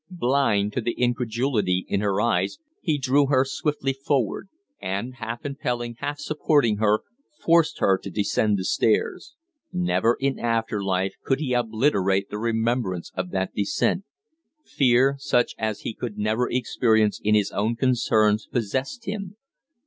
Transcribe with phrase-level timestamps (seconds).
[0.09, 4.49] Blind to the incredulity in her eyes, he drew her swiftly forward,
[4.81, 7.01] and half impelling, half supporting her
[7.39, 9.35] forced her to descend the stairs.
[9.71, 14.03] Never in after life could he obliterate the remembrance of that descent.
[14.65, 19.35] Fear, such as he could never experience in his own concerns, possessed him.